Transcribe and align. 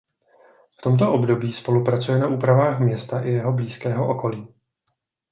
V 0.77 0.81
tomto 0.81 1.13
období 1.13 1.53
spolupracuje 1.53 2.19
na 2.19 2.27
úpravách 2.27 2.79
města 2.79 3.21
i 3.21 3.29
jeho 3.31 3.53
blízkého 3.53 4.09
okolí. 4.09 4.47